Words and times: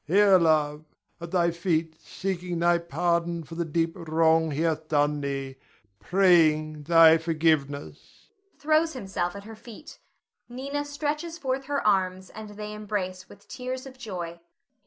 ]Here, 0.04 0.36
love, 0.36 0.84
at 1.22 1.30
thy 1.30 1.50
feet 1.50 1.96
seeking 1.98 2.58
thy 2.58 2.76
pardon 2.76 3.44
for 3.44 3.54
the 3.54 3.64
deep 3.64 3.94
wrong 3.96 4.50
he 4.50 4.60
hath 4.60 4.88
done 4.88 5.22
thee, 5.22 5.56
praying 6.00 6.82
thy 6.82 7.16
forgiveness! 7.16 8.28
[Throws 8.58 8.92
himself 8.92 9.34
at 9.34 9.44
her 9.44 9.56
feet. 9.56 9.98
Nina 10.50 10.84
stretches 10.84 11.38
forth 11.38 11.64
her 11.64 11.80
arms, 11.86 12.28
and 12.28 12.50
they 12.50 12.74
embrace 12.74 13.30
with 13.30 13.48
tears 13.48 13.86
of 13.86 13.96
joy.] 13.96 14.26
Nina. 14.32 14.40